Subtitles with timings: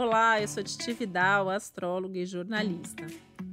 [0.00, 3.04] Olá, eu sou Titi Vidal, astróloga e jornalista.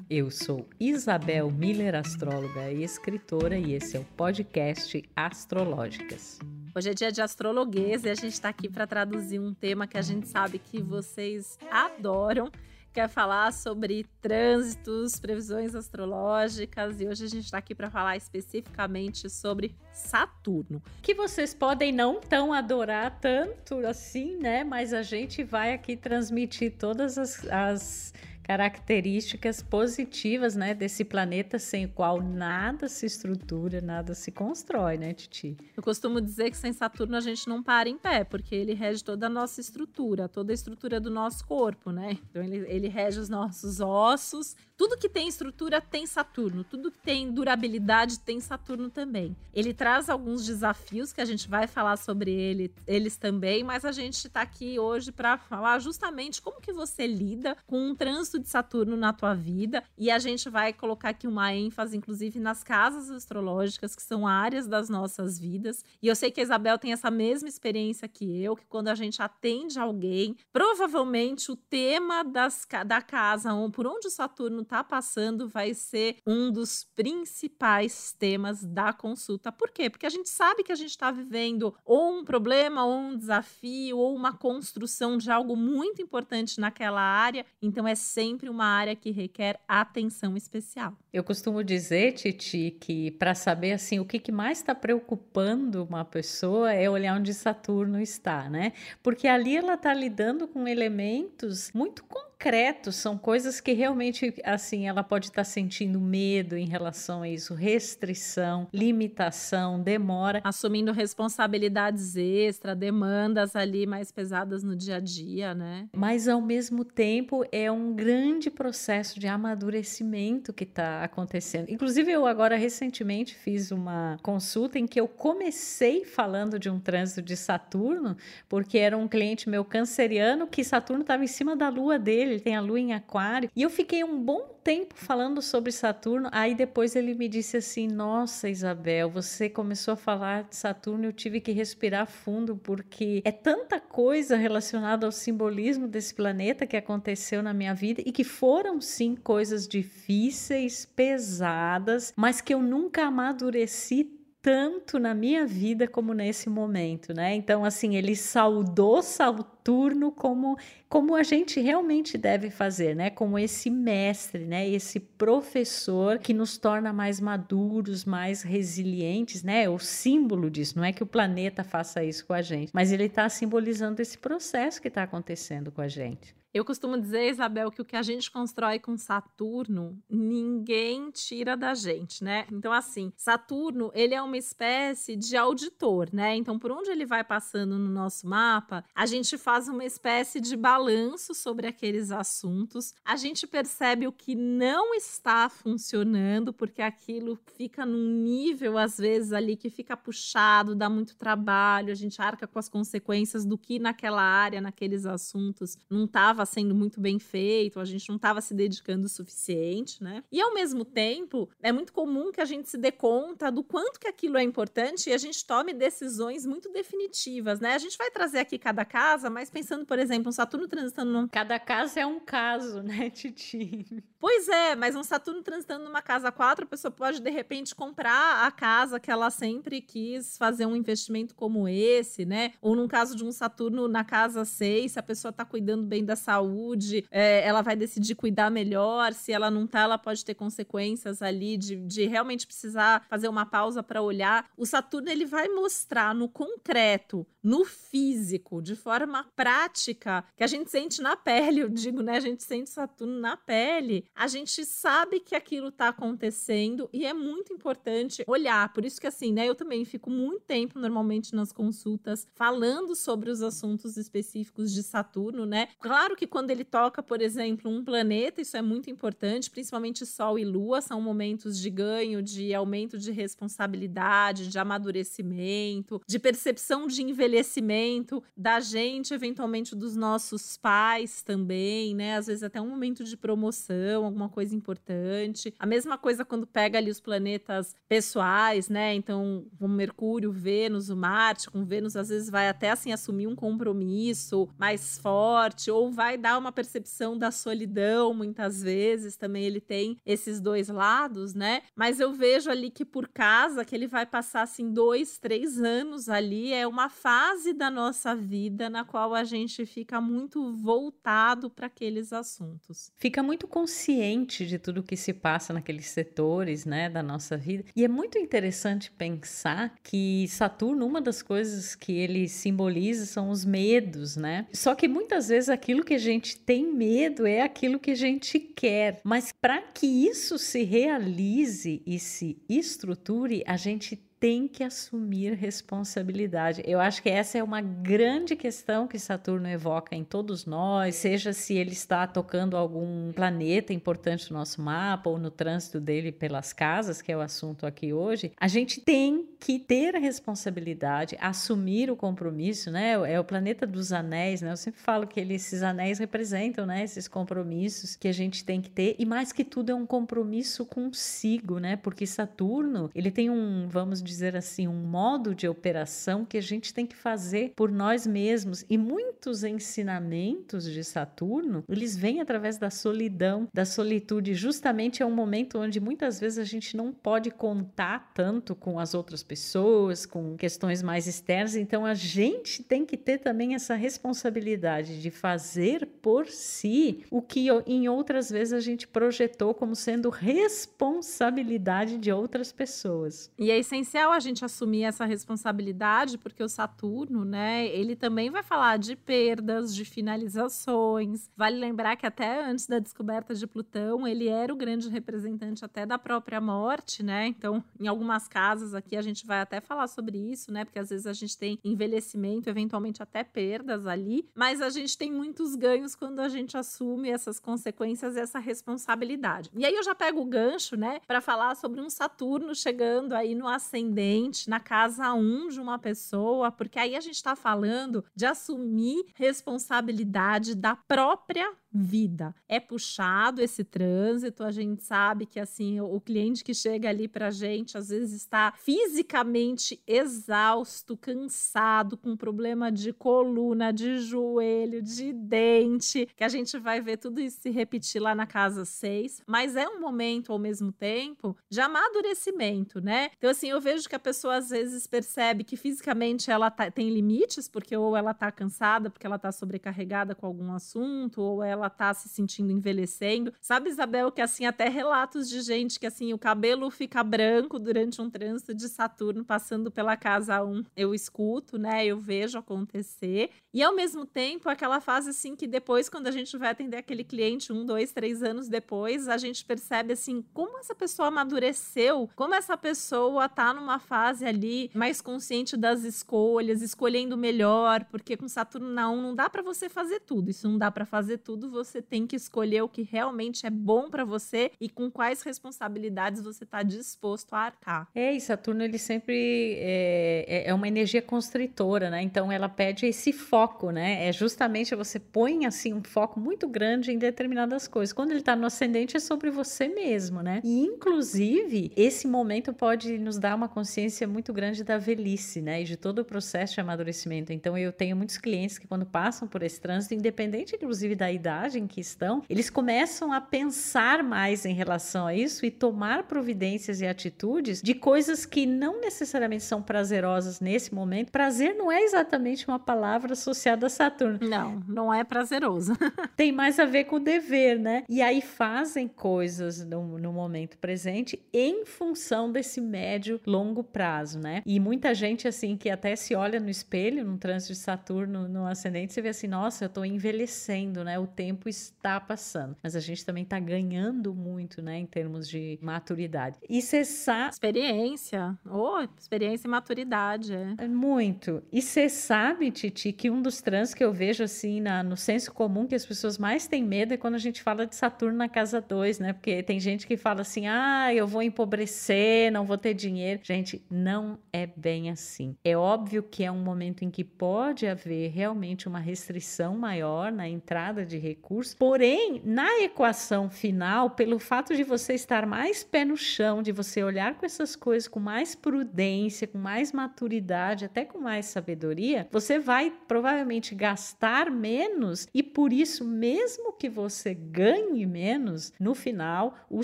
[0.08, 6.38] Eu sou Isabel Miller, astróloga e escritora, e esse é o podcast Astrológicas.
[6.76, 9.98] Hoje é dia de astrologuês e a gente está aqui para traduzir um tema que
[9.98, 12.52] a gente sabe que vocês adoram
[12.96, 19.30] quer falar sobre trânsitos, previsões astrológicas e hoje a gente está aqui para falar especificamente
[19.30, 20.82] sobre Saturno.
[21.02, 24.64] Que vocês podem não tão adorar tanto assim, né?
[24.64, 28.14] Mas a gente vai aqui transmitir todas as, as
[28.46, 35.16] características positivas, né, desse planeta sem o qual nada se estrutura, nada se constrói, né,
[35.16, 35.58] Titi?
[35.76, 39.04] Eu costumo dizer que sem Saturno a gente não para em pé, porque ele rege
[39.04, 42.20] toda a nossa estrutura, toda a estrutura do nosso corpo, né?
[42.30, 47.00] Então ele, ele rege os nossos ossos, tudo que tem estrutura tem Saturno, tudo que
[47.00, 49.36] tem durabilidade tem Saturno também.
[49.54, 53.92] Ele traz alguns desafios que a gente vai falar sobre ele, eles também, mas a
[53.92, 58.50] gente está aqui hoje para falar justamente como que você lida com um trânsito de
[58.50, 59.84] Saturno na tua vida.
[59.98, 64.68] E a gente vai colocar aqui uma ênfase, inclusive, nas casas astrológicas, que são áreas
[64.68, 65.84] das nossas vidas.
[66.02, 68.96] E eu sei que a Isabel tem essa mesma experiência que eu, que quando a
[68.96, 75.48] gente atende alguém, provavelmente o tema das, da casa, por onde o Saturno está passando,
[75.48, 79.52] vai ser um dos principais temas da consulta.
[79.52, 79.90] Por quê?
[79.90, 83.98] Porque a gente sabe que a gente está vivendo ou um problema, ou um desafio,
[83.98, 87.46] ou uma construção de algo muito importante naquela área.
[87.62, 90.98] Então é sempre sempre uma área que requer atenção especial.
[91.14, 96.04] Eu costumo dizer, Titi, que para saber assim o que, que mais está preocupando uma
[96.04, 98.74] pessoa é olhar onde Saturno está, né?
[99.04, 102.04] Porque ali ela está lidando com elementos muito
[102.46, 107.30] concretos, são coisas que realmente assim ela pode estar tá sentindo medo em relação a
[107.30, 115.56] isso, restrição, limitação, demora, assumindo responsabilidades extra, demandas ali mais pesadas no dia a dia,
[115.56, 115.88] né?
[115.92, 121.70] Mas ao mesmo tempo é um grande grande processo de amadurecimento que está acontecendo.
[121.70, 127.22] Inclusive, eu agora recentemente fiz uma consulta em que eu comecei falando de um trânsito
[127.22, 128.16] de Saturno,
[128.48, 132.44] porque era um cliente meu canceriano que Saturno estava em cima da lua dele, ele
[132.44, 136.30] tem a lua em Aquário, e eu fiquei um bom tempo falando sobre Saturno.
[136.32, 141.14] Aí depois ele me disse assim: Nossa, Isabel, você começou a falar de Saturno, eu
[141.14, 147.42] tive que respirar fundo, porque é tanta coisa relacionada ao simbolismo desse planeta que aconteceu
[147.42, 154.25] na minha vida e que foram sim coisas difíceis, pesadas, mas que eu nunca amadureci
[154.46, 157.34] tanto na minha vida como nesse momento, né?
[157.34, 160.56] Então, assim, ele saudou Saturno como,
[160.88, 163.10] como a gente realmente deve fazer, né?
[163.10, 164.70] Como esse mestre, né?
[164.70, 169.68] Esse professor que nos torna mais maduros, mais resilientes, né?
[169.68, 173.06] O símbolo disso, não é que o planeta faça isso com a gente, mas ele
[173.06, 176.36] está simbolizando esse processo que está acontecendo com a gente.
[176.56, 181.74] Eu costumo dizer, Isabel, que o que a gente constrói com Saturno, ninguém tira da
[181.74, 182.48] gente, né?
[182.50, 186.34] Então, assim, Saturno, ele é uma espécie de auditor, né?
[186.34, 190.56] Então, por onde ele vai passando no nosso mapa, a gente faz uma espécie de
[190.56, 192.94] balanço sobre aqueles assuntos.
[193.04, 199.34] A gente percebe o que não está funcionando, porque aquilo fica num nível, às vezes,
[199.34, 203.78] ali que fica puxado, dá muito trabalho, a gente arca com as consequências do que
[203.78, 208.54] naquela área, naqueles assuntos, não estava sendo muito bem feito, a gente não estava se
[208.54, 210.24] dedicando o suficiente, né?
[210.32, 214.00] E ao mesmo tempo, é muito comum que a gente se dê conta do quanto
[214.00, 217.74] que aquilo é importante e a gente tome decisões muito definitivas, né?
[217.74, 221.28] A gente vai trazer aqui cada casa, mas pensando, por exemplo, um Saturno transitando num...
[221.28, 224.04] Cada casa é um caso, né, Titi?
[224.20, 228.46] Pois é, mas um Saturno transitando numa casa 4, a pessoa pode, de repente, comprar
[228.46, 232.54] a casa que ela sempre quis fazer um investimento como esse, né?
[232.62, 236.04] Ou num caso de um Saturno na casa 6, se a pessoa tá cuidando bem
[236.04, 239.14] da saúde, saúde, é, ela vai decidir cuidar melhor.
[239.14, 243.46] Se ela não tá, ela pode ter consequências ali de, de realmente precisar fazer uma
[243.46, 244.50] pausa para olhar.
[244.58, 250.70] O Saturno ele vai mostrar no concreto, no físico, de forma prática, que a gente
[250.70, 252.18] sente na pele, eu digo, né?
[252.18, 254.06] A gente sente Saturno na pele.
[254.16, 258.74] A gente sabe que aquilo tá acontecendo e é muito importante olhar.
[258.74, 263.30] Por isso que assim, né, eu também fico muito tempo normalmente nas consultas falando sobre
[263.30, 265.68] os assuntos específicos de Saturno, né?
[265.80, 270.06] Claro que que quando ele toca, por exemplo, um planeta, isso é muito importante, principalmente
[270.06, 276.88] Sol e Lua, são momentos de ganho, de aumento de responsabilidade, de amadurecimento, de percepção
[276.88, 282.16] de envelhecimento da gente, eventualmente dos nossos pais também, né?
[282.18, 285.54] Às vezes até um momento de promoção, alguma coisa importante.
[285.60, 288.96] A mesma coisa quando pega ali os planetas pessoais, né?
[288.96, 293.36] Então, o Mercúrio, Vênus, o Marte, com Vênus às vezes vai até assim assumir um
[293.36, 299.60] compromisso mais forte ou vai vai dar uma percepção da solidão, muitas vezes, também ele
[299.60, 301.64] tem esses dois lados, né?
[301.76, 306.08] Mas eu vejo ali que por casa, que ele vai passar assim dois, três anos
[306.08, 311.66] ali, é uma fase da nossa vida na qual a gente fica muito voltado para
[311.66, 312.92] aqueles assuntos.
[312.98, 317.66] Fica muito consciente de tudo que se passa naqueles setores, né, da nossa vida.
[317.76, 323.44] E é muito interessante pensar que Saturno, uma das coisas que ele simboliza são os
[323.44, 324.46] medos, né?
[324.54, 328.40] Só que muitas vezes aquilo que a gente tem medo é aquilo que a gente
[328.40, 329.02] quer.
[329.04, 333.96] Mas para que isso se realize e se estruture, a gente
[334.26, 336.64] tem que assumir responsabilidade.
[336.66, 341.32] Eu acho que essa é uma grande questão que Saturno evoca em todos nós, seja
[341.32, 346.54] se ele está tocando algum planeta importante no nosso mapa ou no trânsito dele pelas
[346.54, 348.32] casas, que é o assunto aqui hoje.
[348.40, 352.94] A gente tem que ter a responsabilidade, assumir o compromisso, né?
[353.08, 354.52] É o planeta dos anéis, né?
[354.52, 356.84] Eu sempre falo que ele, esses anéis representam, né?
[356.84, 360.66] Esses compromissos que a gente tem que ter e mais que tudo é um compromisso
[360.66, 361.76] consigo, né?
[361.76, 366.42] Porque Saturno, ele tem um, vamos dizer dizer assim, um modo de operação que a
[366.42, 368.66] gente tem que fazer por nós mesmos.
[368.70, 374.34] E muitos ensinamentos de Saturno, eles vêm através da solidão, da solitude.
[374.34, 378.94] Justamente é um momento onde muitas vezes a gente não pode contar tanto com as
[378.94, 381.56] outras pessoas, com questões mais externas.
[381.56, 387.48] Então a gente tem que ter também essa responsabilidade de fazer por si o que
[387.66, 393.32] em outras vezes a gente projetou como sendo responsabilidade de outras pessoas.
[393.38, 398.44] E é essencial a gente assumir essa responsabilidade, porque o Saturno, né, ele também vai
[398.44, 401.30] falar de perdas, de finalizações.
[401.36, 405.86] Vale lembrar que até antes da descoberta de Plutão, ele era o grande representante até
[405.86, 407.28] da própria morte, né?
[407.28, 410.66] Então, em algumas casas aqui a gente vai até falar sobre isso, né?
[410.66, 415.12] Porque às vezes a gente tem envelhecimento, eventualmente até perdas ali, mas a gente tem
[415.12, 419.50] muitos ganhos quando a gente assume essas consequências e essa responsabilidade.
[419.56, 423.36] E aí eu já pego o gancho, né, para falar sobre um Saturno chegando aí
[423.36, 428.04] no ascendente ascendente na casa 1 de uma pessoa, porque aí a gente está falando
[428.16, 432.34] de assumir responsabilidade da própria vida.
[432.48, 437.30] É puxado esse trânsito, a gente sabe que assim, o cliente que chega ali pra
[437.30, 446.08] gente às vezes está fisicamente exausto, cansado, com problema de coluna, de joelho, de dente,
[446.16, 449.68] que a gente vai ver tudo isso se repetir lá na casa 6, mas é
[449.68, 453.10] um momento ao mesmo tempo de amadurecimento, né?
[453.18, 456.90] Então assim, eu vejo que a pessoa às vezes percebe que fisicamente ela tá, tem
[456.90, 461.65] limites, porque ou ela tá cansada, porque ela tá sobrecarregada com algum assunto, ou ela
[461.66, 463.34] ela tá se sentindo envelhecendo.
[463.42, 468.02] Sabe, Isabel, que assim, até relatos de gente que assim, o cabelo fica branco durante
[468.02, 470.64] um trânsito de Saturno passando pela casa 1.
[470.76, 471.86] Eu escuto, né?
[471.86, 473.32] Eu vejo acontecer.
[473.54, 477.04] E ao mesmo tempo, aquela fase assim que depois, quando a gente vai atender aquele
[477.04, 482.36] cliente, um, dois, três anos depois, a gente percebe assim, como essa pessoa amadureceu, como
[482.36, 488.70] essa pessoa tá numa fase ali mais consciente das escolhas, escolhendo melhor, porque com Saturno
[488.70, 490.30] na 1 não dá para você fazer tudo.
[490.30, 493.90] Isso não dá para fazer tudo, você tem que escolher o que realmente é bom
[493.90, 497.88] para você e com quais responsabilidades você está disposto a arcar.
[497.96, 502.02] É, e Saturno ele sempre é, é, é uma energia constritora, né?
[502.02, 504.06] Então ela pede esse foco, né?
[504.08, 507.94] É justamente você põe assim um foco muito grande em determinadas coisas.
[507.94, 510.42] Quando ele está no ascendente é sobre você mesmo, né?
[510.44, 515.62] E inclusive esse momento pode nos dar uma consciência muito grande da velhice, né?
[515.62, 517.32] E de todo o processo de amadurecimento.
[517.32, 521.35] Então eu tenho muitos clientes que quando passam por esse trânsito, independente inclusive da idade
[521.56, 526.82] em que estão, eles começam a pensar mais em relação a isso e tomar providências
[526.82, 531.12] e atitudes de coisas que não necessariamente são prazerosas nesse momento.
[531.12, 534.20] Prazer não é exatamente uma palavra associada a Saturno.
[534.22, 535.74] Não, não é prazeroso.
[536.16, 537.84] Tem mais a ver com o dever, né?
[537.90, 544.42] E aí fazem coisas no, no momento presente em função desse médio longo prazo, né?
[544.46, 548.46] E muita gente assim que até se olha no espelho, no trânsito de Saturno no
[548.46, 550.98] ascendente, você vê assim, nossa, eu tô envelhecendo, né?
[551.00, 555.28] O tempo tempo está passando, mas a gente também está ganhando muito, né, em termos
[555.28, 556.38] de maturidade.
[556.48, 557.30] E cessar.
[557.32, 558.38] Experiência.
[558.48, 560.34] Oh, experiência e maturidade.
[560.36, 560.66] É.
[560.66, 561.42] é muito.
[561.52, 565.34] E você sabe, Titi, que um dos trans que eu vejo assim na, no senso
[565.34, 568.30] comum que as pessoas mais têm medo é quando a gente fala de Saturno na
[568.30, 569.14] casa 2, né?
[569.14, 573.22] Porque tem gente que fala assim: ah, eu vou empobrecer, não vou ter dinheiro.
[573.24, 575.36] Gente, não é bem assim.
[575.44, 580.30] É óbvio que é um momento em que pode haver realmente uma restrição maior na
[580.30, 581.56] entrada de recursos recursos.
[581.56, 586.84] Porém, na equação final, pelo fato de você estar mais pé no chão, de você
[586.84, 592.38] olhar com essas coisas com mais prudência, com mais maturidade, até com mais sabedoria, você
[592.38, 599.64] vai provavelmente gastar menos e por isso, mesmo que você ganhe menos, no final, o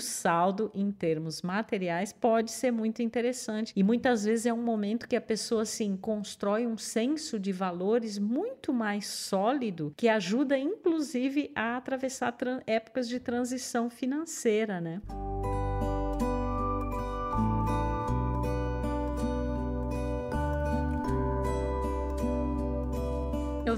[0.00, 3.72] saldo em termos materiais pode ser muito interessante.
[3.76, 8.18] E muitas vezes é um momento que a pessoa assim constrói um senso de valores
[8.18, 12.32] muito mais sólido que ajuda inclusive a atravessar
[12.66, 15.00] épocas de transição financeira, né?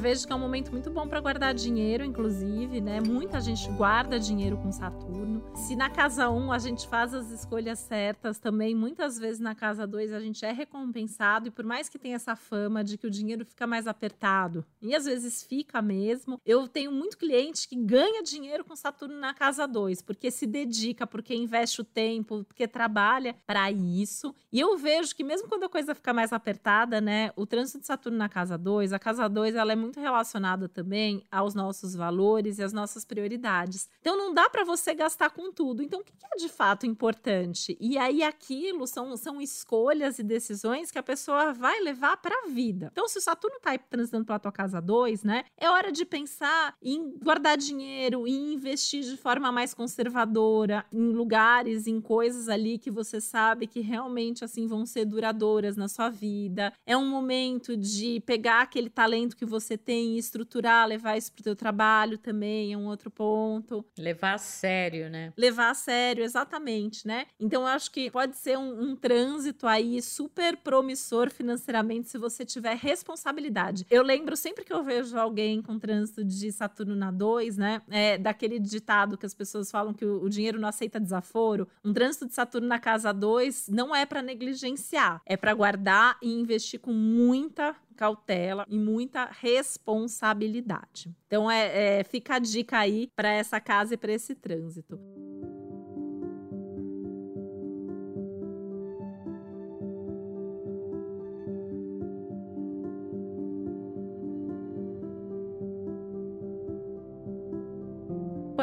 [0.05, 3.01] Vejo que é um momento muito bom para guardar dinheiro, inclusive, né?
[3.01, 5.43] Muita gente guarda dinheiro com Saturno.
[5.55, 9.55] Se na casa 1 um a gente faz as escolhas certas, também muitas vezes na
[9.55, 13.07] casa 2 a gente é recompensado e por mais que tenha essa fama de que
[13.07, 17.77] o dinheiro fica mais apertado, e às vezes fica mesmo, eu tenho muito cliente que
[17.77, 22.69] ganha dinheiro com Saturno na casa 2, porque se dedica, porque investe o tempo, porque
[22.69, 24.35] trabalha para isso.
[24.53, 27.87] E eu vejo que mesmo quando a coisa fica mais apertada, né, o trânsito de
[27.87, 32.59] Saturno na casa 2, a casa 2 ela é muito relacionada também aos nossos valores
[32.59, 33.89] e às nossas prioridades.
[34.01, 35.83] Então não dá para você gastar com tudo.
[35.83, 37.77] Então o que é de fato importante?
[37.81, 42.49] E aí aquilo são, são escolhas e decisões que a pessoa vai levar para a
[42.49, 42.91] vida.
[42.93, 45.45] Então se o Saturno está transitando pela tua casa 2, né?
[45.57, 51.87] É hora de pensar em guardar dinheiro, em investir de forma mais conservadora em lugares,
[51.87, 56.73] em coisas ali que você sabe que realmente assim vão ser duradouras na sua vida.
[56.87, 61.45] É um momento de pegar aquele talento que você tem, estruturar, levar isso para o
[61.45, 63.85] teu trabalho também é um outro ponto.
[63.99, 65.33] Levar a sério, né?
[65.37, 67.27] Levar a sério, exatamente, né?
[67.39, 72.45] Então eu acho que pode ser um, um trânsito aí super promissor financeiramente se você
[72.45, 73.87] tiver responsabilidade.
[73.91, 77.83] Eu lembro sempre que eu vejo alguém com trânsito de Saturno na 2, né?
[77.91, 81.69] É, daquele ditado que as pessoas falam que o, o dinheiro não aceita desaforo.
[81.85, 86.33] Um trânsito de Saturno na casa 2 não é para negligenciar, é para guardar e
[86.33, 91.15] investir com muita cautela e muita responsabilidade.
[91.27, 94.99] Então, é, é fica a dica aí para essa casa e para esse trânsito.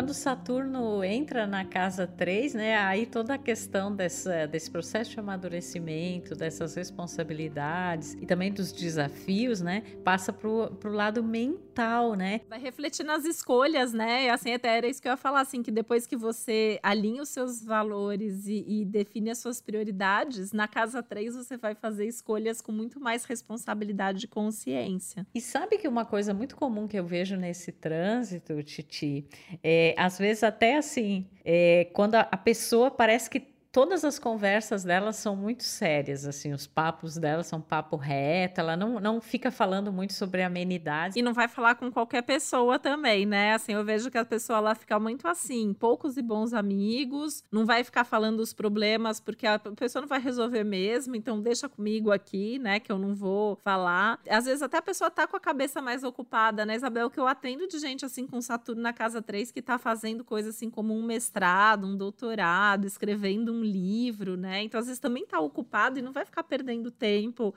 [0.02, 5.20] Quando Saturno entra na casa 3, né, aí toda a questão dessa, desse processo de
[5.20, 12.42] amadurecimento, dessas responsabilidades e também dos desafios, né, passa pro, pro lado mental, né?
[12.50, 14.26] Vai refletir nas escolhas, né?
[14.26, 17.22] E assim, até era isso que eu ia falar, assim, que depois que você alinha
[17.22, 22.08] os seus valores e, e define as suas prioridades, na casa 3 você vai fazer
[22.08, 25.28] escolhas com muito mais responsabilidade e consciência.
[25.32, 29.28] E sabe que uma coisa muito comum que eu vejo nesse trânsito, Titi,
[29.62, 34.84] é às vezes até assim, é, quando a, a pessoa parece que todas as conversas
[34.84, 39.50] dela são muito sérias, assim, os papos dela são papo reto, ela não, não fica
[39.50, 41.16] falando muito sobre amenidades.
[41.16, 43.54] E não vai falar com qualquer pessoa também, né?
[43.54, 47.66] Assim, eu vejo que a pessoa lá fica muito assim, poucos e bons amigos, não
[47.66, 52.12] vai ficar falando os problemas, porque a pessoa não vai resolver mesmo, então deixa comigo
[52.12, 54.20] aqui, né, que eu não vou falar.
[54.30, 57.28] Às vezes até a pessoa tá com a cabeça mais ocupada, né, Isabel, que eu
[57.28, 60.94] atendo de gente assim com Saturno na casa 3 que tá fazendo coisa assim como
[60.94, 64.64] um mestrado, um doutorado, escrevendo um livro, né?
[64.64, 67.54] Então, às vezes, também está ocupado e não vai ficar perdendo tempo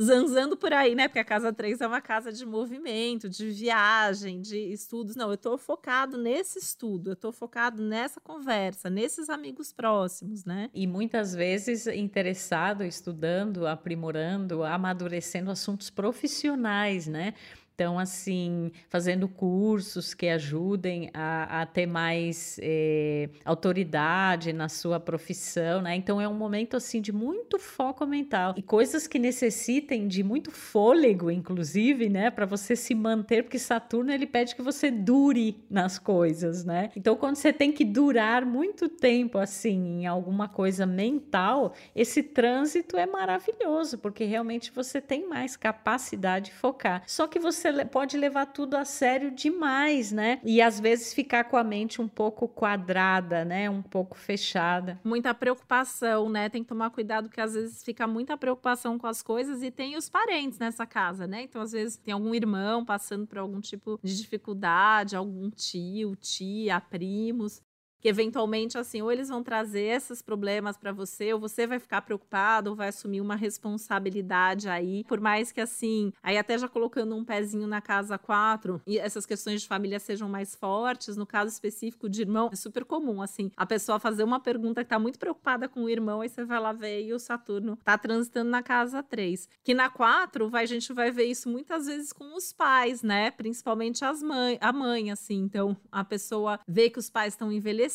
[0.00, 1.08] zanzando por aí, né?
[1.08, 5.16] Porque a casa 3 é uma casa de movimento, de viagem, de estudos.
[5.16, 10.70] Não, eu estou focado nesse estudo, eu estou focado nessa conversa, nesses amigos próximos, né?
[10.74, 17.32] E muitas vezes interessado, estudando, aprimorando, amadurecendo assuntos profissionais, né?
[17.76, 25.82] Então, assim, fazendo cursos que ajudem a, a ter mais é, autoridade na sua profissão,
[25.82, 25.94] né?
[25.94, 30.50] Então, é um momento, assim, de muito foco mental e coisas que necessitem de muito
[30.50, 32.30] fôlego, inclusive, né?
[32.30, 36.88] Para você se manter, porque Saturno, ele pede que você dure nas coisas, né?
[36.96, 42.96] Então, quando você tem que durar muito tempo, assim, em alguma coisa mental, esse trânsito
[42.96, 47.02] é maravilhoso, porque realmente você tem mais capacidade de focar.
[47.06, 50.40] Só que você você pode levar tudo a sério demais, né?
[50.44, 53.68] E às vezes ficar com a mente um pouco quadrada, né?
[53.68, 55.00] Um pouco fechada.
[55.02, 56.48] Muita preocupação, né?
[56.48, 59.96] Tem que tomar cuidado que às vezes fica muita preocupação com as coisas e tem
[59.96, 61.42] os parentes nessa casa, né?
[61.42, 66.80] Então às vezes tem algum irmão passando por algum tipo de dificuldade, algum tio, tia,
[66.80, 67.60] primos.
[68.00, 72.02] Que eventualmente assim, ou eles vão trazer esses problemas para você, ou você vai ficar
[72.02, 77.16] preocupado, ou vai assumir uma responsabilidade aí, por mais que assim, aí até já colocando
[77.16, 81.52] um pezinho na casa 4, e essas questões de família sejam mais fortes, no caso
[81.52, 85.18] específico de irmão, é super comum assim, a pessoa fazer uma pergunta que tá muito
[85.18, 88.62] preocupada com o irmão, aí você vai lá ver e o Saturno tá transitando na
[88.62, 89.48] casa 3.
[89.64, 93.30] Que na 4, vai, a gente vai ver isso muitas vezes com os pais, né?
[93.30, 95.36] Principalmente as mãe, a mãe, assim.
[95.36, 97.85] Então, a pessoa vê que os pais estão envelhecendo,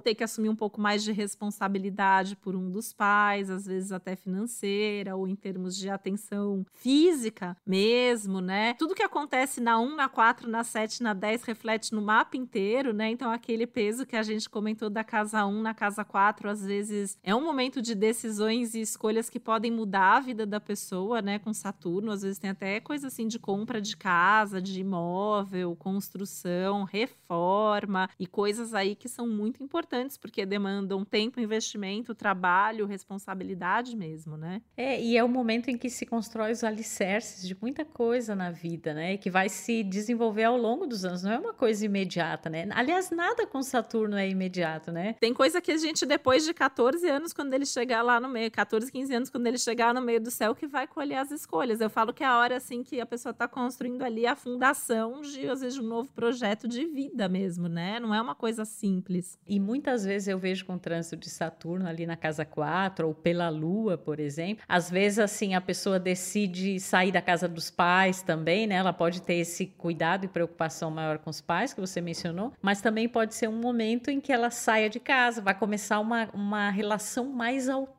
[0.00, 4.16] tem que assumir um pouco mais de responsabilidade por um dos pais, às vezes até
[4.16, 8.74] financeira ou em termos de atenção física mesmo, né?
[8.74, 12.92] Tudo que acontece na 1, na 4, na 7, na 10 reflete no mapa inteiro,
[12.92, 13.10] né?
[13.10, 17.18] Então, aquele peso que a gente comentou da casa 1 na casa 4, às vezes
[17.22, 21.38] é um momento de decisões e escolhas que podem mudar a vida da pessoa, né?
[21.38, 26.84] Com Saturno, às vezes tem até coisa assim de compra de casa, de imóvel, construção,
[26.84, 34.36] reforma e coisas aí que são muito importantes porque demandam tempo, investimento, trabalho, responsabilidade mesmo,
[34.36, 34.62] né?
[34.76, 38.50] É, e é o momento em que se constrói os alicerces de muita coisa na
[38.50, 39.16] vida, né?
[39.16, 42.66] Que vai se desenvolver ao longo dos anos, não é uma coisa imediata, né?
[42.70, 45.14] Aliás, nada com Saturno é imediato, né?
[45.20, 48.50] Tem coisa que a gente depois de 14 anos, quando ele chegar lá no meio,
[48.50, 51.80] 14, 15 anos, quando ele chegar no meio do céu, que vai colher as escolhas.
[51.80, 55.20] Eu falo que é a hora assim que a pessoa está construindo ali a fundação
[55.20, 57.98] de, às vezes, um novo projeto de vida mesmo, né?
[58.00, 59.38] Não é uma coisa simples.
[59.46, 63.14] E muitas vezes eu vejo com o trânsito de Saturno ali na casa 4 ou
[63.14, 64.62] pela Lua, por exemplo.
[64.68, 68.74] Às vezes, assim, a pessoa decide sair da casa dos pais também, né?
[68.74, 72.82] Ela pode ter esse cuidado e preocupação maior com os pais, que você mencionou, mas
[72.82, 76.68] também pode ser um momento em que ela saia de casa, vai começar uma, uma
[76.68, 77.93] relação mais autônoma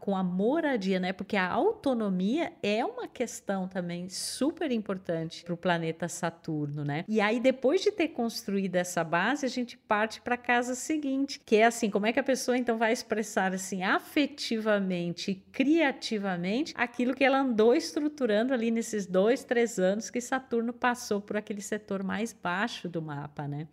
[0.00, 1.12] com a moradia, né?
[1.12, 7.04] Porque a autonomia é uma questão também super importante para o planeta Saturno, né?
[7.08, 11.40] E aí, depois de ter construído essa base, a gente parte para a casa seguinte,
[11.44, 17.14] que é assim: como é que a pessoa então vai expressar assim afetivamente, criativamente, aquilo
[17.14, 22.02] que ela andou estruturando ali nesses dois, três anos que Saturno passou por aquele setor
[22.02, 23.66] mais baixo do mapa, né?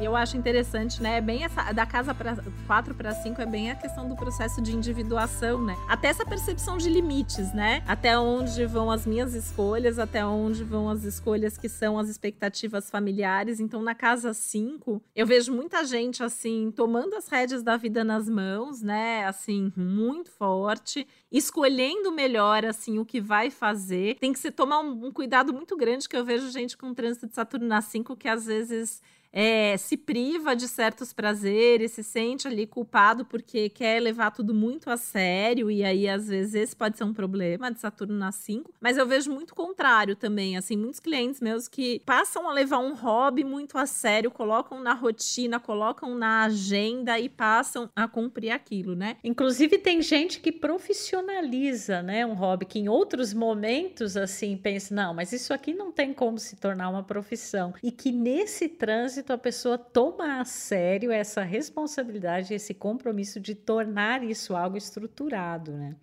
[0.00, 1.18] Eu acho interessante, né?
[1.18, 2.36] É bem essa da casa para
[2.66, 5.76] 4 para 5 é bem a questão do processo de individuação, né?
[5.88, 7.82] Até essa percepção de limites, né?
[7.86, 12.90] Até onde vão as minhas escolhas, até onde vão as escolhas que são as expectativas
[12.90, 13.60] familiares.
[13.60, 18.28] Então, na casa 5, eu vejo muita gente assim tomando as rédeas da vida nas
[18.28, 19.24] mãos, né?
[19.26, 24.16] Assim, muito forte, escolhendo melhor assim o que vai fazer.
[24.18, 27.26] Tem que se tomar um, um cuidado muito grande que eu vejo gente com trânsito
[27.26, 29.02] de Saturno na 5 que às vezes
[29.36, 34.88] é, se priva de certos prazeres, se sente ali culpado porque quer levar tudo muito
[34.88, 38.72] a sério, e aí às vezes esse pode ser um problema de Saturno na 5.
[38.80, 42.94] Mas eu vejo muito contrário também, assim, muitos clientes meus que passam a levar um
[42.94, 48.94] hobby muito a sério, colocam na rotina, colocam na agenda e passam a cumprir aquilo,
[48.94, 49.16] né?
[49.24, 55.12] Inclusive tem gente que profissionaliza, né, um hobby que em outros momentos assim pensa, não,
[55.12, 59.32] mas isso aqui não tem como se tornar uma profissão e que nesse trânsito trânsito,
[59.32, 65.96] a pessoa toma a sério essa responsabilidade, esse compromisso de tornar isso algo estruturado, né?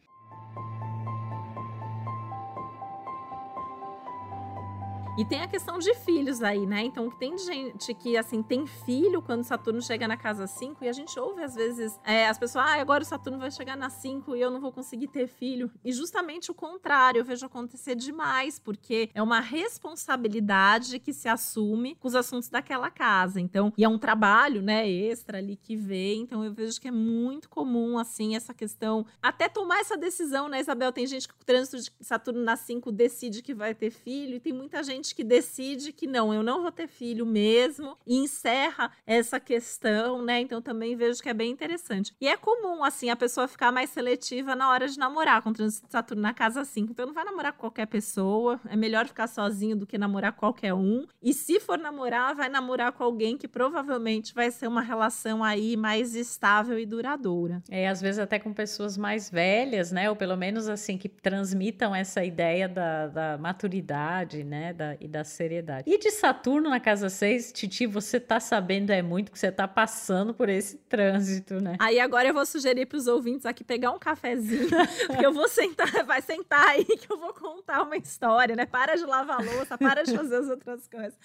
[5.17, 6.84] E tem a questão de filhos aí, né?
[6.84, 10.93] Então, tem gente que, assim, tem filho quando Saturno chega na casa 5 e a
[10.93, 14.36] gente ouve, às vezes, é, as pessoas, ah, agora o Saturno vai chegar na 5
[14.38, 15.69] e eu não vou conseguir ter filho.
[15.84, 21.95] E justamente o contrário, eu vejo acontecer demais, porque é uma responsabilidade que se assume
[21.95, 23.41] com os assuntos daquela casa.
[23.41, 26.21] Então, e é um trabalho, né, extra ali que vem.
[26.21, 29.06] Então, eu vejo que é muito comum, assim, essa questão.
[29.21, 30.93] Até tomar essa decisão, né, Isabel?
[30.93, 34.39] Tem gente que o trânsito de Saturno na 5 decide que vai ter filho, e
[34.39, 38.17] tem muita gente gente que decide que não, eu não vou ter filho mesmo e
[38.17, 40.39] encerra essa questão, né?
[40.39, 42.13] Então também vejo que é bem interessante.
[42.21, 45.53] E é comum, assim, a pessoa ficar mais seletiva na hora de namorar, com o
[45.53, 46.91] trânsito de Saturno na casa 5.
[46.91, 50.73] Então não vai namorar com qualquer pessoa, é melhor ficar sozinho do que namorar qualquer
[50.73, 51.05] um.
[51.21, 55.75] E se for namorar, vai namorar com alguém que provavelmente vai ser uma relação aí
[55.75, 57.63] mais estável e duradoura.
[57.69, 60.09] É, às vezes até com pessoas mais velhas, né?
[60.09, 64.73] Ou pelo menos assim, que transmitam essa ideia da, da maturidade, né?
[64.73, 65.89] Da e da seriedade.
[65.89, 69.67] E de Saturno na casa 6, Titi, você tá sabendo é muito que você tá
[69.67, 71.75] passando por esse trânsito, né?
[71.80, 74.69] Aí agora eu vou sugerir para os ouvintes aqui pegar um cafezinho,
[75.08, 78.65] porque eu vou sentar, vai sentar aí que eu vou contar uma história, né?
[78.65, 81.15] Para de lavar louça, para de fazer as outras coisas.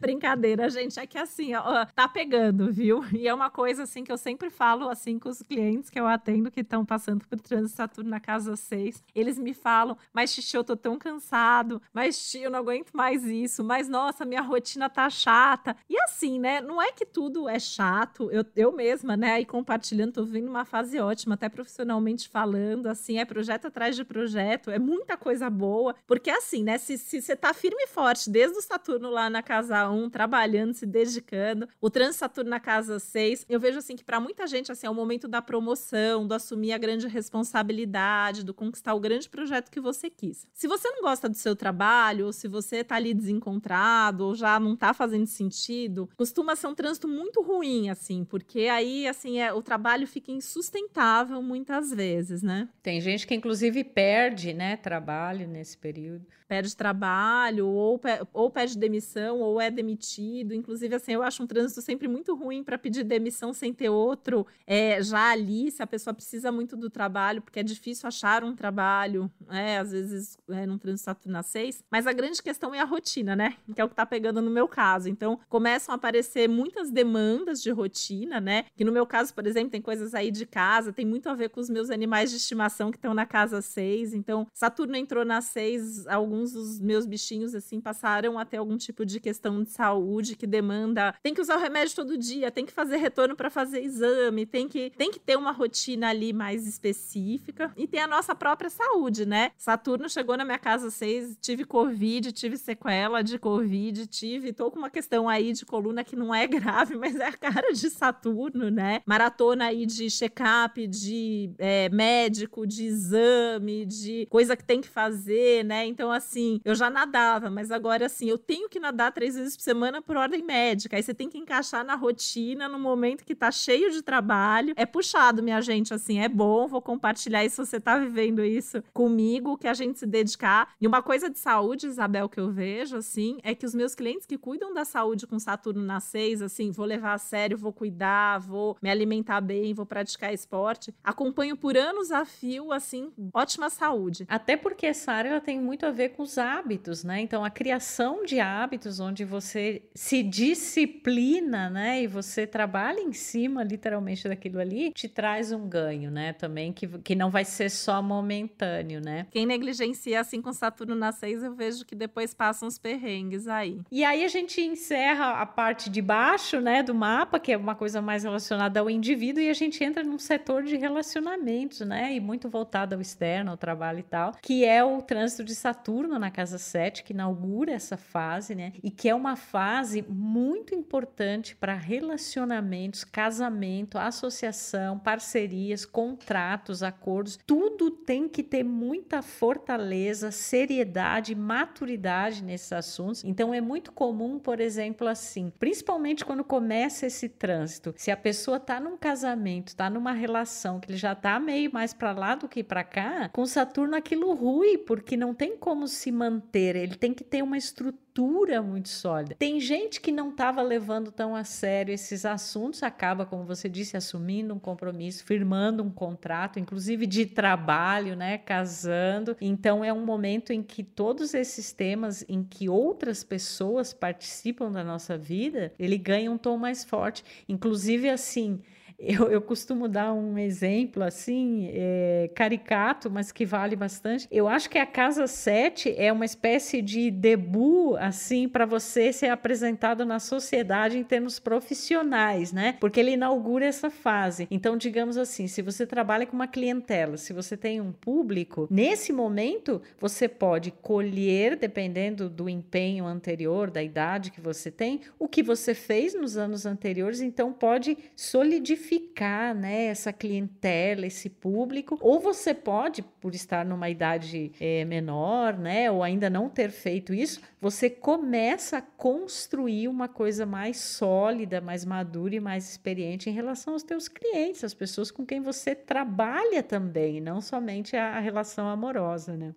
[0.00, 3.04] Brincadeira, gente, é que assim, ó, tá pegando, viu?
[3.12, 6.06] E é uma coisa assim que eu sempre falo assim com os clientes que eu
[6.06, 9.02] atendo que estão passando por trânsito Saturno na casa 6.
[9.14, 13.13] Eles me falam: "Mas Xixi, eu tô tão cansado, mas tio, eu não aguento mais
[13.22, 15.76] isso, mas nossa, minha rotina tá chata".
[15.88, 16.60] E assim, né?
[16.60, 18.30] Não é que tudo é chato.
[18.30, 23.18] Eu, eu mesma, né, aí compartilhando, tô vivendo uma fase ótima, até profissionalmente falando, assim,
[23.18, 27.36] é projeto atrás de projeto, é muita coisa boa, porque assim, né, se, se você
[27.36, 31.90] tá firme e forte desde o Saturno lá na casa 1, trabalhando, se dedicando, o
[31.90, 34.94] trânsito Saturno na casa 6, eu vejo assim que para muita gente assim é o
[34.94, 40.10] momento da promoção, do assumir a grande responsabilidade, do conquistar o grande projeto que você
[40.10, 40.46] quis.
[40.52, 44.58] Se você não gosta do seu trabalho, ou se você tá ali desencontrado, ou já
[44.58, 49.52] não tá fazendo sentido, costuma ser um trânsito muito ruim, assim, porque aí, assim, é,
[49.52, 52.68] o trabalho fica insustentável muitas vezes, né?
[52.82, 58.00] Tem gente que, inclusive, perde, né, trabalho nesse período perde trabalho, ou,
[58.32, 60.54] ou pede demissão, ou é demitido.
[60.54, 64.46] Inclusive, assim, eu acho um trânsito sempre muito ruim para pedir demissão sem ter outro
[64.64, 68.54] é, já ali, se a pessoa precisa muito do trabalho, porque é difícil achar um
[68.54, 71.82] trabalho, é, às vezes é, num trânsito Saturno 6.
[71.90, 73.56] Mas a grande questão é a rotina, né?
[73.74, 75.08] Que é o que tá pegando no meu caso.
[75.08, 78.66] Então, começam a aparecer muitas demandas de rotina, né?
[78.76, 81.48] Que no meu caso, por exemplo, tem coisas aí de casa, tem muito a ver
[81.48, 84.14] com os meus animais de estimação que estão na casa 6.
[84.14, 88.76] Então, Saturno entrou na 6 alguns alguns dos meus bichinhos, assim, passaram a ter algum
[88.76, 91.14] tipo de questão de saúde que demanda.
[91.22, 94.68] Tem que usar o remédio todo dia, tem que fazer retorno para fazer exame, tem
[94.68, 97.72] que, tem que ter uma rotina ali mais específica.
[97.76, 99.52] E tem a nossa própria saúde, né?
[99.56, 104.52] Saturno chegou na minha casa seis, tive Covid, tive sequela de Covid, tive.
[104.52, 107.72] tô com uma questão aí de coluna que não é grave, mas é a cara
[107.72, 109.00] de Saturno, né?
[109.06, 115.64] Maratona aí de check-up, de é, médico, de exame, de coisa que tem que fazer,
[115.64, 115.86] né?
[115.86, 119.56] Então, assim, assim, eu já nadava, mas agora assim, eu tenho que nadar três vezes
[119.56, 120.96] por semana por ordem médica.
[120.96, 124.74] Aí você tem que encaixar na rotina no momento que tá cheio de trabalho.
[124.76, 126.66] É puxado, minha gente, assim, é bom.
[126.66, 130.74] Vou compartilhar isso você tá vivendo isso comigo, que a gente se dedicar.
[130.80, 134.26] E uma coisa de saúde, Isabel, que eu vejo, assim, é que os meus clientes
[134.26, 138.38] que cuidam da saúde com Saturno na seis, assim, vou levar a sério, vou cuidar,
[138.38, 144.24] vou me alimentar bem, vou praticar esporte, acompanho por anos a fio, assim, ótima saúde.
[144.28, 147.20] Até porque essa área ela tem muito a ver com os hábitos, né?
[147.20, 152.02] Então, a criação de hábitos onde você se disciplina, né?
[152.02, 156.32] E você trabalha em cima, literalmente, daquilo ali, te traz um ganho, né?
[156.32, 159.26] Também que, que não vai ser só momentâneo, né?
[159.30, 163.80] Quem negligencia assim com Saturno na 6, eu vejo que depois passam os perrengues aí.
[163.90, 167.74] E aí a gente encerra a parte de baixo, né, do mapa, que é uma
[167.74, 172.14] coisa mais relacionada ao indivíduo, e a gente entra num setor de relacionamentos, né?
[172.14, 176.03] E muito voltado ao externo, ao trabalho e tal, que é o trânsito de Saturno
[176.04, 178.72] Saturno na casa 7, que inaugura essa fase, né?
[178.82, 187.38] E que é uma fase muito importante para relacionamentos, casamento, associação, parcerias, contratos, acordos.
[187.46, 193.24] Tudo tem que ter muita fortaleza, seriedade, maturidade nesses assuntos.
[193.24, 198.60] Então é muito comum, por exemplo, assim, principalmente quando começa esse trânsito, se a pessoa
[198.60, 202.48] tá num casamento, tá numa relação que ele já tá meio mais para lá do
[202.48, 207.14] que para cá, com Saturno aquilo rui, porque não tem como se manter, ele tem
[207.14, 209.34] que ter uma estrutura muito sólida.
[209.38, 213.96] Tem gente que não estava levando tão a sério esses assuntos, acaba, como você disse,
[213.96, 219.36] assumindo um compromisso, firmando um contrato, inclusive de trabalho, né, casando.
[219.40, 224.84] Então é um momento em que todos esses temas em que outras pessoas participam da
[224.84, 227.24] nossa vida, ele ganha um tom mais forte.
[227.48, 228.60] Inclusive assim,
[228.98, 234.28] eu, eu costumo dar um exemplo assim, é, caricato, mas que vale bastante.
[234.30, 239.28] Eu acho que a Casa 7 é uma espécie de debut, assim, para você ser
[239.28, 242.76] apresentado na sociedade em termos profissionais, né?
[242.80, 244.46] Porque ele inaugura essa fase.
[244.50, 249.12] Então, digamos assim, se você trabalha com uma clientela, se você tem um público, nesse
[249.12, 255.42] momento você pode colher, dependendo do empenho anterior, da idade que você tem, o que
[255.42, 262.20] você fez nos anos anteriores, então pode solidificar identificar né, essa clientela, esse público, ou
[262.20, 267.40] você pode, por estar numa idade é, menor, né, ou ainda não ter feito isso,
[267.60, 273.72] você começa a construir uma coisa mais sólida, mais madura e mais experiente em relação
[273.72, 278.68] aos teus clientes, as pessoas com quem você trabalha também, não somente a, a relação
[278.68, 279.54] amorosa, né?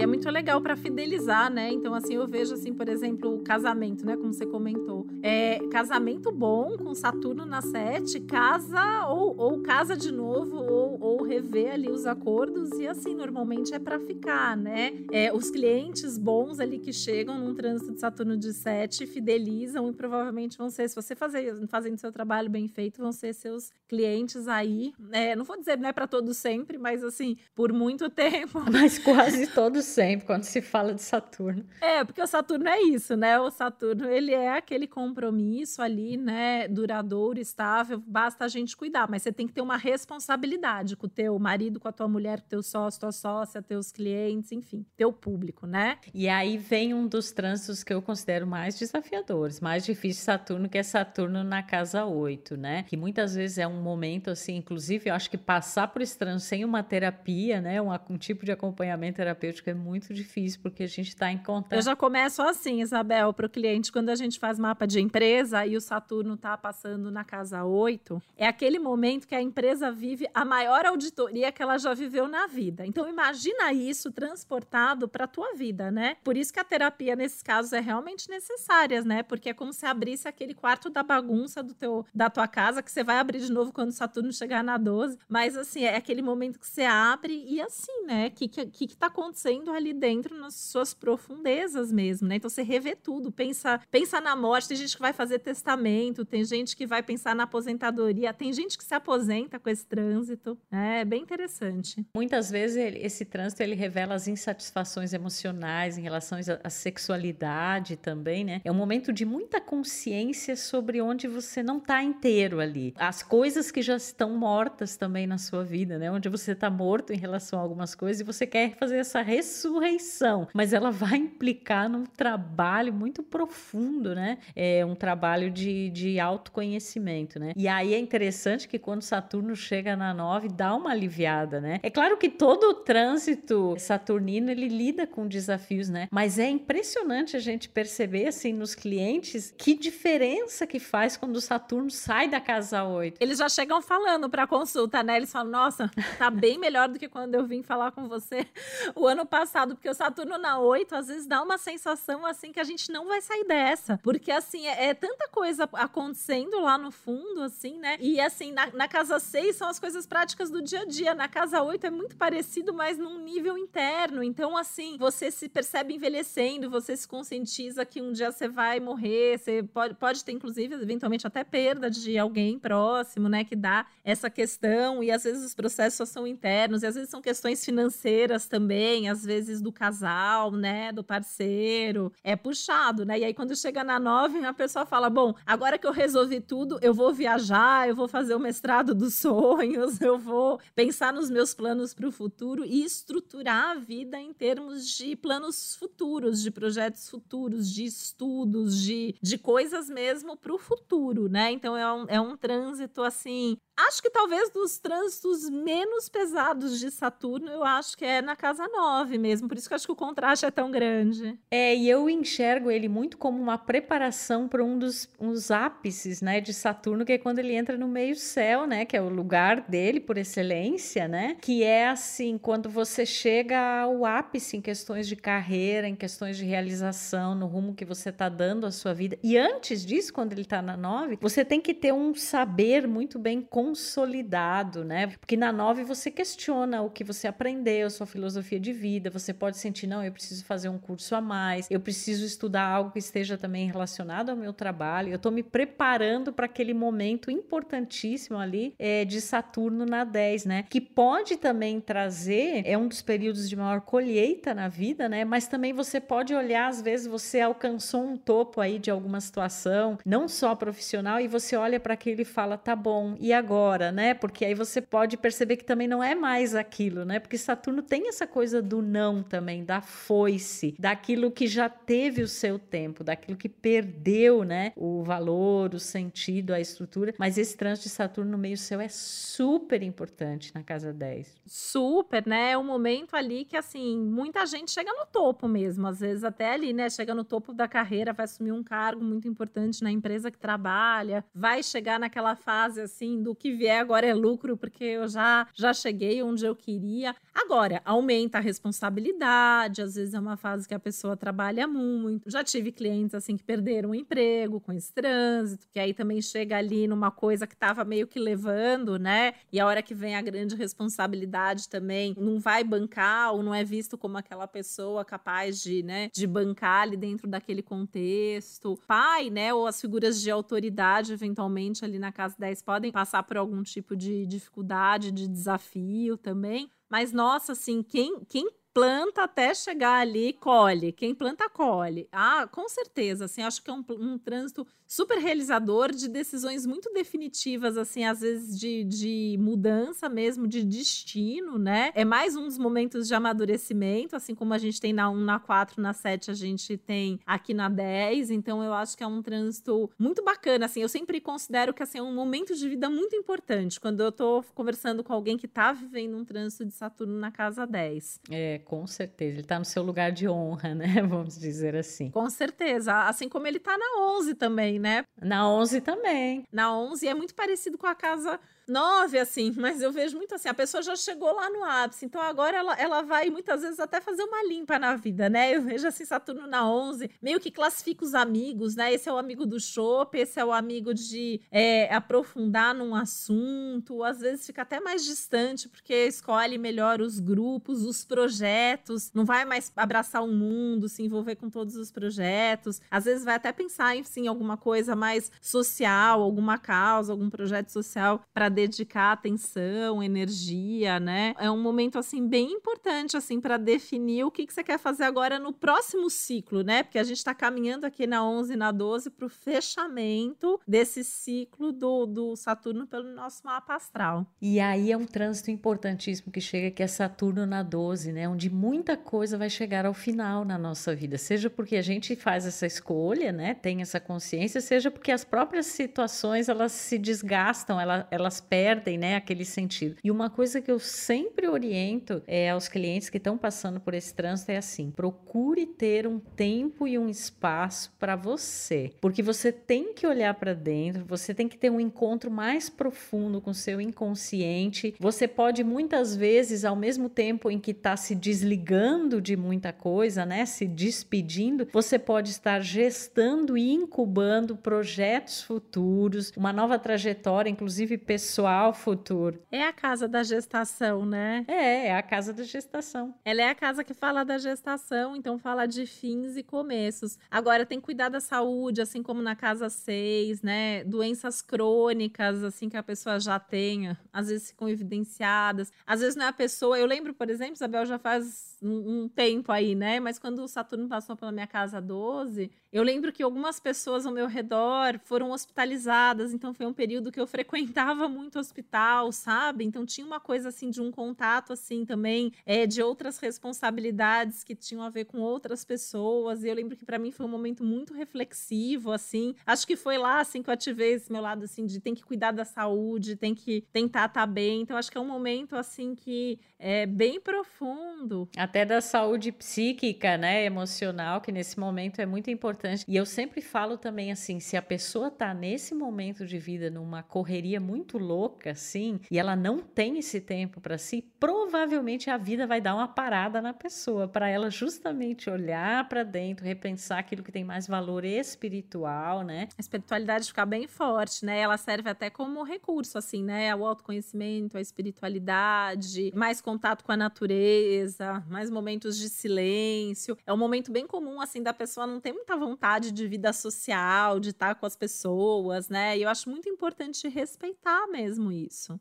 [0.00, 1.70] E é muito legal para fidelizar, né?
[1.70, 4.16] Então, assim, eu vejo, assim, por exemplo, o casamento, né?
[4.16, 5.06] Como você comentou.
[5.22, 11.22] É, casamento bom, com Saturno na sete, casa ou, ou casa de novo, ou, ou
[11.22, 12.49] rever ali os acordos.
[12.78, 14.92] E, assim, normalmente é para ficar, né?
[15.12, 19.92] É, os clientes bons ali que chegam num trânsito de Saturno de sete fidelizam e
[19.92, 24.48] provavelmente vão ser, se você fazer, fazendo seu trabalho bem feito, vão ser seus clientes
[24.48, 24.92] aí.
[25.12, 28.62] É, não vou dizer, não é para todos sempre, mas, assim, por muito tempo.
[28.70, 31.64] Mas quase todos sempre, quando se fala de Saturno.
[31.80, 33.38] É, porque o Saturno é isso, né?
[33.38, 36.68] O Saturno, ele é aquele compromisso ali, né?
[36.68, 41.10] Duradouro, estável, basta a gente cuidar, mas você tem que ter uma responsabilidade com o
[41.10, 45.66] teu marido, com a tua mulher, teu sócio, tua sócia, teus clientes, enfim, teu público,
[45.66, 45.98] né?
[46.12, 50.76] E aí vem um dos trânsitos que eu considero mais desafiadores, mais difícil Saturno, que
[50.76, 52.82] é Saturno na casa 8, né?
[52.82, 56.48] Que muitas vezes é um momento assim, inclusive, eu acho que passar por esse trânsito
[56.48, 57.80] sem uma terapia, né?
[57.80, 61.74] Um, um tipo de acompanhamento terapêutico é muito difícil, porque a gente está em contato.
[61.74, 65.64] Eu já começo assim, Isabel, para o cliente, quando a gente faz mapa de empresa
[65.64, 70.28] e o Saturno está passando na casa 8, é aquele momento que a empresa vive
[70.34, 72.86] a maior auditoria que ela já viveu na vida.
[72.86, 76.16] Então, imagina isso transportado para a tua vida, né?
[76.22, 79.22] Por isso que a terapia, nesses casos, é realmente necessária, né?
[79.22, 82.90] Porque é como se abrisse aquele quarto da bagunça do teu, da tua casa, que
[82.90, 85.18] você vai abrir de novo quando Saturno chegar na 12.
[85.28, 88.28] Mas, assim, é aquele momento que você abre e, assim, né?
[88.28, 92.36] O que, que, que, tá acontecendo ali dentro nas suas profundezas mesmo, né?
[92.36, 96.44] Então você revê tudo, pensa, pensa na morte, tem gente que vai fazer testamento, tem
[96.44, 101.00] gente que vai pensar na aposentadoria, tem gente que se aposenta com esse trânsito, né?
[101.00, 102.06] É bem interessante.
[102.30, 108.44] Muitas vezes ele, esse trânsito ele revela as insatisfações emocionais em relação à sexualidade também,
[108.44, 108.60] né?
[108.64, 112.94] É um momento de muita consciência sobre onde você não está inteiro ali.
[112.96, 116.08] As coisas que já estão mortas também na sua vida, né?
[116.08, 120.46] Onde você está morto em relação a algumas coisas e você quer fazer essa ressurreição,
[120.54, 124.38] mas ela vai implicar num trabalho muito profundo, né?
[124.54, 127.54] É um trabalho de, de autoconhecimento, né?
[127.56, 131.80] E aí é interessante que quando Saturno chega na 9, dá uma aliviada, né?
[131.82, 136.06] É claro que todo o trânsito saturnino ele lida com desafios, né?
[136.10, 141.40] Mas é impressionante a gente perceber assim nos clientes que diferença que faz quando o
[141.40, 143.16] Saturno sai da casa 8.
[143.18, 145.16] Eles já chegam falando para consulta, né?
[145.16, 148.46] Eles falam: "Nossa, tá bem melhor do que quando eu vim falar com você
[148.94, 152.60] o ano passado, porque o Saturno na 8 às vezes dá uma sensação assim que
[152.60, 153.98] a gente não vai sair dessa.
[154.02, 157.96] Porque assim, é, é tanta coisa acontecendo lá no fundo, assim, né?
[158.00, 161.14] E assim, na, na, casa 6 são as coisas práticas do dia a dia.
[161.14, 164.22] Na casa 8 é muito parecido, mas num nível interno.
[164.22, 169.38] Então, assim, você se percebe envelhecendo, você se conscientiza que um dia você vai morrer,
[169.38, 173.44] você pode, pode ter, inclusive, eventualmente até perda de alguém próximo, né?
[173.44, 177.10] Que dá essa questão, e às vezes os processos só são internos, e às vezes
[177.10, 180.92] são questões financeiras também, às vezes do casal, né?
[180.92, 182.12] Do parceiro.
[182.22, 183.18] É puxado, né?
[183.18, 186.78] E aí, quando chega na nove, a pessoa fala: Bom, agora que eu resolvi tudo,
[186.82, 191.54] eu vou viajar, eu vou fazer o mestrado dos sonhos, eu vou pensar nos meus
[191.54, 197.08] planos para o futuro e estruturar a vida em termos de planos futuros, de projetos
[197.10, 201.52] futuros, de estudos, de, de coisas mesmo para o futuro, né?
[201.52, 206.90] Então é um, é um trânsito assim Acho que talvez dos trânsitos menos pesados de
[206.90, 209.48] Saturno, eu acho que é na casa 9 mesmo.
[209.48, 211.38] Por isso que eu acho que o contraste é tão grande.
[211.50, 216.40] É, e eu enxergo ele muito como uma preparação para um dos uns ápices, né,
[216.40, 220.00] de Saturno, que é quando ele entra no meio-céu, né, que é o lugar dele
[220.00, 221.36] por excelência, né?
[221.40, 226.44] Que é assim, quando você chega ao ápice em questões de carreira, em questões de
[226.44, 229.18] realização, no rumo que você está dando à sua vida.
[229.22, 233.18] E antes disso, quando ele está na 9, você tem que ter um saber muito
[233.18, 235.06] bem consolidado, né?
[235.20, 239.58] Porque na 9 você questiona o que você aprendeu, sua filosofia de vida, você pode
[239.58, 243.38] sentir, não, eu preciso fazer um curso a mais, eu preciso estudar algo que esteja
[243.38, 249.04] também relacionado ao meu trabalho, eu estou me preparando para aquele momento importantíssimo ali é,
[249.04, 250.64] de Saturno na 10, né?
[250.68, 255.24] Que pode também trazer, é um dos períodos de maior colheita na vida, né?
[255.24, 259.96] Mas também você pode olhar, às vezes você alcançou um topo aí de alguma situação,
[260.04, 263.59] não só profissional, e você olha para aquilo e fala, tá bom, e agora?
[263.60, 264.14] Agora, né?
[264.14, 267.18] Porque aí você pode perceber que também não é mais aquilo, né?
[267.18, 272.28] Porque Saturno tem essa coisa do não também, da foice, daquilo que já teve o
[272.28, 274.72] seu tempo, daquilo que perdeu, né?
[274.76, 277.14] O valor, o sentido, a estrutura.
[277.18, 281.36] Mas esse trânsito de Saturno no meio céu é super importante na casa 10.
[281.46, 282.52] Super, né?
[282.52, 285.86] É um momento ali que, assim, muita gente chega no topo mesmo.
[285.86, 286.88] Às vezes até ali, né?
[286.88, 291.24] Chega no topo da carreira, vai assumir um cargo muito importante na empresa que trabalha,
[291.34, 295.72] vai chegar naquela fase, assim, do que vier agora é lucro, porque eu já, já
[295.72, 297.14] cheguei onde eu queria.
[297.34, 302.30] Agora, aumenta a responsabilidade, às vezes é uma fase que a pessoa trabalha muito.
[302.30, 306.56] Já tive clientes assim que perderam o emprego com esse trânsito, que aí também chega
[306.56, 309.34] ali numa coisa que estava meio que levando, né?
[309.52, 313.64] E a hora que vem a grande responsabilidade também, não vai bancar ou não é
[313.64, 318.78] visto como aquela pessoa capaz de, né, de bancar ali dentro daquele contexto.
[318.86, 323.36] Pai, né, ou as figuras de autoridade eventualmente ali na casa 10 podem passar por
[323.36, 326.68] algum tipo de dificuldade, de desafio também.
[326.88, 330.90] Mas, nossa, assim, quem, quem planta até chegar ali, colhe.
[330.90, 332.08] Quem planta, colhe.
[332.10, 336.92] Ah, com certeza, assim, acho que é um, um trânsito super realizador de decisões muito
[336.92, 341.92] definitivas, assim, às vezes de, de mudança mesmo, de destino, né?
[341.94, 345.38] É mais um dos momentos de amadurecimento, assim como a gente tem na 1, na
[345.38, 349.22] 4, na 7, a gente tem aqui na 10, então eu acho que é um
[349.22, 353.14] trânsito muito bacana, assim, eu sempre considero que, assim, é um momento de vida muito
[353.14, 357.30] importante, quando eu tô conversando com alguém que tá vivendo um trânsito de Saturno na
[357.30, 358.22] casa 10.
[358.28, 362.10] É, com certeza, ele tá no seu lugar de honra, né, vamos dizer assim.
[362.10, 365.04] Com certeza, assim como ele tá na 11 também, né?
[365.20, 366.44] Na 11 também.
[366.52, 370.48] Na 11 é muito parecido com a casa nove, assim, mas eu vejo muito assim,
[370.48, 374.00] a pessoa já chegou lá no ápice, então agora ela, ela vai muitas vezes até
[374.00, 375.54] fazer uma limpa na vida, né?
[375.54, 378.92] Eu vejo assim, Saturno na 11, meio que classifica os amigos, né?
[378.92, 384.04] Esse é o amigo do chopp, esse é o amigo de é, aprofundar num assunto,
[384.04, 389.44] às vezes fica até mais distante, porque escolhe melhor os grupos, os projetos, não vai
[389.44, 393.96] mais abraçar o mundo, se envolver com todos os projetos, às vezes vai até pensar
[393.96, 401.00] em sim, alguma coisa mais social, alguma causa, algum projeto social para dedicar atenção, energia,
[401.00, 401.34] né?
[401.38, 405.04] É um momento assim bem importante assim para definir o que, que você quer fazer
[405.04, 406.82] agora no próximo ciclo, né?
[406.82, 411.02] Porque a gente está caminhando aqui na 11 e na 12 para o fechamento desse
[411.02, 414.26] ciclo do, do Saturno pelo nosso mapa astral.
[414.40, 418.28] E aí é um trânsito importantíssimo que chega que é Saturno na 12, né?
[418.28, 422.46] Onde muita coisa vai chegar ao final na nossa vida, seja porque a gente faz
[422.46, 423.54] essa escolha, né?
[423.54, 429.14] Tem essa consciência, seja porque as próprias situações elas se desgastam, elas, elas perdem, né,
[429.14, 429.96] aquele sentido.
[430.02, 434.12] E uma coisa que eu sempre oriento é aos clientes que estão passando por esse
[434.12, 439.94] trânsito é assim: procure ter um tempo e um espaço para você, porque você tem
[439.94, 444.94] que olhar para dentro, você tem que ter um encontro mais profundo com seu inconsciente.
[444.98, 450.26] Você pode muitas vezes, ao mesmo tempo em que está se desligando de muita coisa,
[450.26, 457.96] né, se despedindo, você pode estar gestando e incubando projetos futuros, uma nova trajetória, inclusive
[457.96, 459.42] pessoal pessoal futuro.
[459.52, 461.44] É a casa da gestação, né?
[461.46, 463.14] É, é a casa da gestação.
[463.22, 467.18] Ela é a casa que fala da gestação, então fala de fins e começos.
[467.30, 470.84] Agora tem que cuidar da saúde, assim como na casa 6, né?
[470.84, 475.70] Doenças crônicas, assim que a pessoa já tenha, às vezes ficam evidenciadas.
[475.86, 476.78] Às vezes não é a pessoa.
[476.78, 480.00] Eu lembro, por exemplo, Isabel já faz um, um tempo aí, né?
[480.00, 484.12] Mas quando o Saturno passou pela minha casa 12, eu lembro que algumas pessoas ao
[484.12, 489.64] meu redor foram hospitalizadas, então foi um período que eu frequentava muito hospital, sabe?
[489.64, 494.54] Então tinha uma coisa assim de um contato assim também, é, de outras responsabilidades que
[494.54, 496.44] tinham a ver com outras pessoas.
[496.44, 499.34] E eu lembro que para mim foi um momento muito reflexivo, assim.
[499.46, 502.04] Acho que foi lá assim que eu ativei esse meu lado assim de tem que
[502.04, 504.62] cuidar da saúde, tem que tentar estar tá bem.
[504.62, 508.28] Então acho que é um momento assim que é bem profundo.
[508.36, 512.84] Até da saúde psíquica, né, emocional, que nesse momento é muito importante.
[512.86, 517.02] E eu sempre falo também assim, se a pessoa tá nesse momento de vida numa
[517.02, 522.46] correria muito louca assim, e ela não tem esse tempo para si, provavelmente a vida
[522.46, 527.30] vai dar uma parada na pessoa para ela justamente olhar para dentro, repensar aquilo que
[527.30, 529.48] tem mais valor espiritual, né?
[529.56, 531.38] A espiritualidade ficar bem forte, né?
[531.38, 533.54] Ela serve até como recurso assim, né?
[533.54, 540.16] O autoconhecimento, a espiritualidade, mais contato com a natureza, mais momentos de silêncio.
[540.26, 544.18] É um momento bem comum assim da pessoa não ter muita vontade de vida social,
[544.18, 545.96] de estar com as pessoas, né?
[545.96, 547.99] E eu acho muito importante respeitar mesmo
[548.32, 548.78] isso.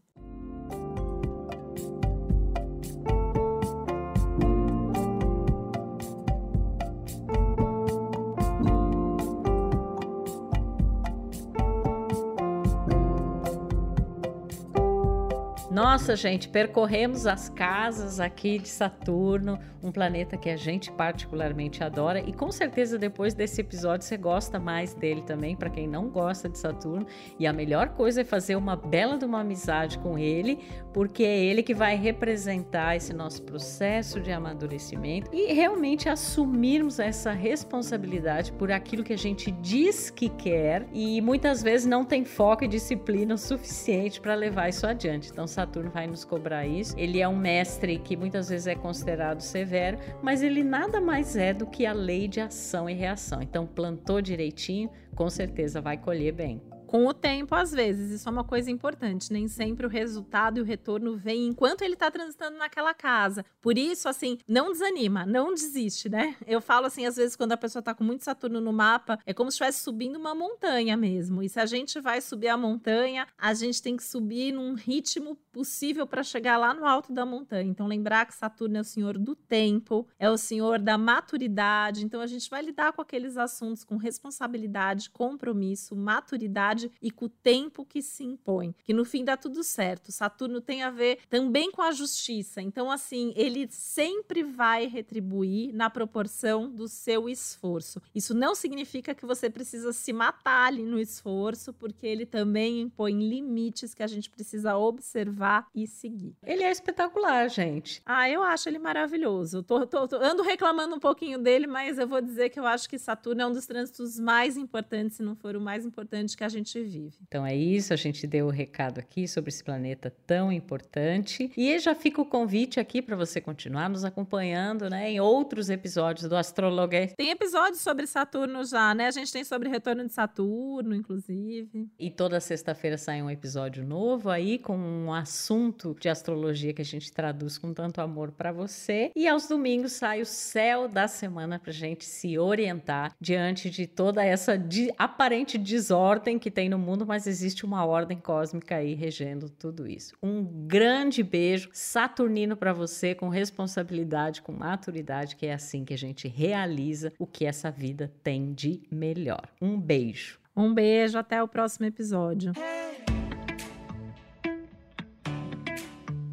[15.81, 22.19] Nossa, gente, percorremos as casas aqui de Saturno, um planeta que a gente particularmente adora
[22.19, 26.49] e com certeza depois desse episódio você gosta mais dele também, para quem não gosta
[26.49, 27.07] de Saturno.
[27.39, 30.59] E a melhor coisa é fazer uma bela de uma amizade com ele,
[30.93, 37.31] porque é ele que vai representar esse nosso processo de amadurecimento e realmente assumirmos essa
[37.31, 42.65] responsabilidade por aquilo que a gente diz que quer e muitas vezes não tem foco
[42.65, 45.29] e disciplina o suficiente para levar isso adiante.
[45.31, 46.95] Então Saturno vai nos cobrar isso.
[46.97, 51.53] Ele é um mestre que muitas vezes é considerado severo, mas ele nada mais é
[51.53, 53.41] do que a lei de ação e reação.
[53.41, 58.09] Então, plantou direitinho, com certeza vai colher bem com o tempo, às vezes.
[58.09, 59.31] Isso é uma coisa importante.
[59.31, 63.45] Nem sempre o resultado e o retorno vem enquanto ele está transitando naquela casa.
[63.61, 66.35] Por isso, assim, não desanima, não desiste, né?
[66.47, 69.35] Eu falo assim, às vezes, quando a pessoa está com muito Saturno no mapa, é
[69.35, 71.43] como se estivesse subindo uma montanha mesmo.
[71.43, 75.37] E se a gente vai subir a montanha, a gente tem que subir num ritmo
[75.51, 77.69] possível para chegar lá no alto da montanha.
[77.69, 82.03] Então, lembrar que Saturno é o senhor do tempo, é o senhor da maturidade.
[82.03, 87.29] Então, a gente vai lidar com aqueles assuntos com responsabilidade, compromisso, maturidade e com o
[87.29, 88.75] tempo que se impõe.
[88.83, 90.11] Que no fim dá tudo certo.
[90.11, 92.61] Saturno tem a ver também com a justiça.
[92.61, 98.01] Então, assim, ele sempre vai retribuir na proporção do seu esforço.
[98.13, 103.13] Isso não significa que você precisa se matar ali no esforço, porque ele também impõe
[103.13, 106.35] limites que a gente precisa observar e seguir.
[106.45, 108.01] Ele é espetacular, gente.
[108.05, 109.63] Ah, eu acho ele maravilhoso.
[109.63, 112.89] Tô, tô, tô, ando reclamando um pouquinho dele, mas eu vou dizer que eu acho
[112.89, 116.43] que Saturno é um dos trânsitos mais importantes, se não for o mais importante que
[116.43, 117.17] a gente gente vive.
[117.27, 121.51] Então é isso, a gente deu o recado aqui sobre esse planeta tão importante.
[121.57, 126.29] E já fica o convite aqui para você continuar nos acompanhando, né, em outros episódios
[126.29, 127.07] do Astrologué.
[127.07, 129.07] Tem episódios sobre Saturno já, né?
[129.07, 131.89] A gente tem sobre retorno de Saturno, inclusive.
[131.97, 136.85] E toda sexta-feira sai um episódio novo aí com um assunto de astrologia que a
[136.85, 139.11] gente traduz com tanto amor para você.
[139.15, 144.23] E aos domingos sai o céu da semana pra gente se orientar diante de toda
[144.23, 149.49] essa de aparente desordem que tem no mundo, mas existe uma ordem cósmica aí regendo
[149.49, 150.13] tudo isso.
[150.21, 155.97] Um grande beijo saturnino para você, com responsabilidade, com maturidade, que é assim que a
[155.97, 159.47] gente realiza o que essa vida tem de melhor.
[159.61, 160.37] Um beijo.
[160.53, 162.51] Um beijo, até o próximo episódio.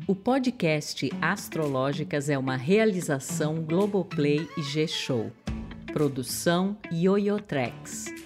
[0.08, 5.30] O podcast Astrológicas é uma realização Globoplay e G-Show.
[5.92, 8.25] Produção Yoyotrex.